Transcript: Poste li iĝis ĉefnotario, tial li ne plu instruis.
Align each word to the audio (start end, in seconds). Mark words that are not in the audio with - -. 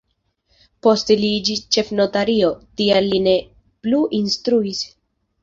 Poste 0.85 1.17
li 1.19 1.29
iĝis 1.39 1.61
ĉefnotario, 1.77 2.49
tial 2.81 3.11
li 3.13 3.21
ne 3.27 3.37
plu 3.85 4.01
instruis. 4.23 4.83